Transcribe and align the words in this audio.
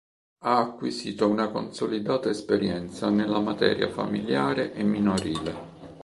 Ha 0.45 0.57
acquisito 0.57 1.29
una 1.29 1.49
consolidata 1.51 2.27
esperienza 2.31 3.11
nella 3.11 3.39
materia 3.39 3.87
familiare 3.87 4.73
e 4.73 4.81
minorile. 4.83 5.53